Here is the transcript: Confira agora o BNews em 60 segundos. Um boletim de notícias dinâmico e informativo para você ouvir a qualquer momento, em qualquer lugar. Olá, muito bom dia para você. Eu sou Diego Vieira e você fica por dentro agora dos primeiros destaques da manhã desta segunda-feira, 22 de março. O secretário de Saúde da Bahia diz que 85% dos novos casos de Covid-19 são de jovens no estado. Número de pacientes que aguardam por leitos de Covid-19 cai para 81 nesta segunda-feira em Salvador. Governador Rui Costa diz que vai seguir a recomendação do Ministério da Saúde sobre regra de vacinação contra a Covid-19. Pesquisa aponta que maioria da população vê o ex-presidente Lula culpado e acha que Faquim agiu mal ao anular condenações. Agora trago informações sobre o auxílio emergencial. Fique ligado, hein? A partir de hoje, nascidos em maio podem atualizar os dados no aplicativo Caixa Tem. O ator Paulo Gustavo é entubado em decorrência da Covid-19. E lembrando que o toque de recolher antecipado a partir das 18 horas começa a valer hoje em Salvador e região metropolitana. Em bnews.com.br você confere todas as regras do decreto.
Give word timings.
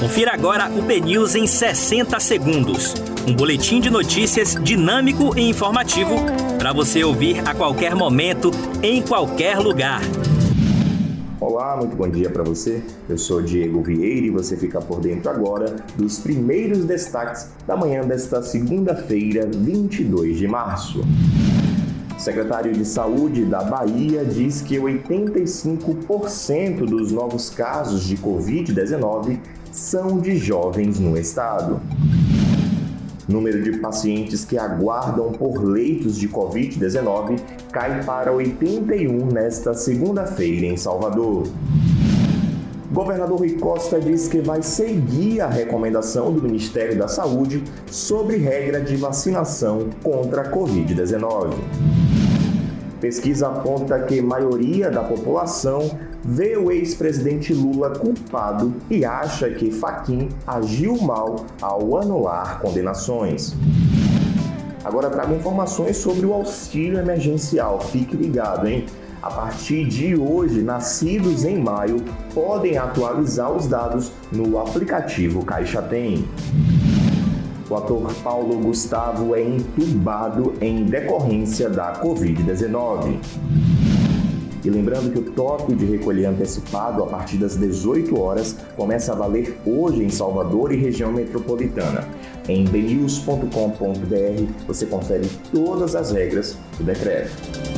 Confira 0.00 0.32
agora 0.32 0.70
o 0.70 0.80
BNews 0.80 1.34
em 1.34 1.46
60 1.46 2.18
segundos. 2.20 2.94
Um 3.28 3.34
boletim 3.34 3.82
de 3.82 3.90
notícias 3.90 4.54
dinâmico 4.54 5.38
e 5.38 5.46
informativo 5.46 6.14
para 6.58 6.72
você 6.72 7.04
ouvir 7.04 7.46
a 7.46 7.54
qualquer 7.54 7.94
momento, 7.94 8.50
em 8.82 9.02
qualquer 9.02 9.58
lugar. 9.58 10.00
Olá, 11.38 11.76
muito 11.76 11.94
bom 11.96 12.08
dia 12.08 12.30
para 12.30 12.42
você. 12.42 12.82
Eu 13.10 13.18
sou 13.18 13.42
Diego 13.42 13.82
Vieira 13.82 14.26
e 14.26 14.30
você 14.30 14.56
fica 14.56 14.80
por 14.80 15.00
dentro 15.00 15.30
agora 15.30 15.76
dos 15.96 16.18
primeiros 16.18 16.86
destaques 16.86 17.50
da 17.66 17.76
manhã 17.76 18.00
desta 18.00 18.42
segunda-feira, 18.42 19.46
22 19.52 20.38
de 20.38 20.48
março. 20.48 21.02
O 22.20 22.22
secretário 22.22 22.70
de 22.70 22.84
Saúde 22.84 23.46
da 23.46 23.64
Bahia 23.64 24.26
diz 24.26 24.60
que 24.60 24.76
85% 24.76 26.84
dos 26.84 27.10
novos 27.10 27.48
casos 27.48 28.04
de 28.04 28.18
Covid-19 28.18 29.38
são 29.72 30.18
de 30.18 30.36
jovens 30.36 31.00
no 31.00 31.16
estado. 31.16 31.80
Número 33.26 33.62
de 33.62 33.78
pacientes 33.78 34.44
que 34.44 34.58
aguardam 34.58 35.32
por 35.32 35.64
leitos 35.64 36.18
de 36.18 36.28
Covid-19 36.28 37.40
cai 37.72 38.04
para 38.04 38.30
81 38.30 39.26
nesta 39.32 39.72
segunda-feira 39.72 40.66
em 40.66 40.76
Salvador. 40.76 41.44
Governador 42.92 43.38
Rui 43.38 43.52
Costa 43.52 44.00
diz 44.00 44.26
que 44.26 44.40
vai 44.40 44.62
seguir 44.62 45.40
a 45.40 45.46
recomendação 45.46 46.32
do 46.32 46.42
Ministério 46.42 46.98
da 46.98 47.06
Saúde 47.06 47.62
sobre 47.86 48.36
regra 48.36 48.80
de 48.80 48.96
vacinação 48.96 49.90
contra 50.02 50.42
a 50.42 50.50
Covid-19. 50.50 51.54
Pesquisa 53.00 53.46
aponta 53.46 53.96
que 54.00 54.20
maioria 54.20 54.90
da 54.90 55.04
população 55.04 55.96
vê 56.24 56.56
o 56.56 56.72
ex-presidente 56.72 57.54
Lula 57.54 57.90
culpado 57.90 58.74
e 58.90 59.04
acha 59.04 59.48
que 59.50 59.70
Faquim 59.70 60.28
agiu 60.44 61.00
mal 61.00 61.46
ao 61.62 61.96
anular 61.96 62.58
condenações. 62.60 63.54
Agora 64.84 65.08
trago 65.08 65.32
informações 65.34 65.96
sobre 65.96 66.26
o 66.26 66.32
auxílio 66.32 66.98
emergencial. 66.98 67.80
Fique 67.80 68.16
ligado, 68.16 68.66
hein? 68.66 68.84
A 69.22 69.30
partir 69.30 69.84
de 69.86 70.16
hoje, 70.16 70.62
nascidos 70.62 71.44
em 71.44 71.58
maio 71.58 72.02
podem 72.32 72.78
atualizar 72.78 73.52
os 73.52 73.66
dados 73.66 74.12
no 74.32 74.58
aplicativo 74.58 75.44
Caixa 75.44 75.82
Tem. 75.82 76.24
O 77.68 77.76
ator 77.76 78.10
Paulo 78.24 78.58
Gustavo 78.58 79.34
é 79.34 79.42
entubado 79.42 80.54
em 80.62 80.84
decorrência 80.84 81.68
da 81.68 82.00
Covid-19. 82.00 83.18
E 84.64 84.70
lembrando 84.70 85.12
que 85.12 85.18
o 85.18 85.32
toque 85.32 85.74
de 85.74 85.84
recolher 85.84 86.26
antecipado 86.26 87.02
a 87.02 87.06
partir 87.06 87.36
das 87.36 87.56
18 87.56 88.18
horas 88.18 88.56
começa 88.74 89.12
a 89.12 89.16
valer 89.16 89.58
hoje 89.66 90.02
em 90.02 90.08
Salvador 90.08 90.72
e 90.72 90.76
região 90.76 91.12
metropolitana. 91.12 92.08
Em 92.48 92.64
bnews.com.br 92.64 93.46
você 94.66 94.86
confere 94.86 95.28
todas 95.52 95.94
as 95.94 96.10
regras 96.10 96.56
do 96.78 96.84
decreto. 96.84 97.69